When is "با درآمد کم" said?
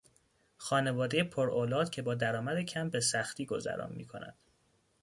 2.01-2.89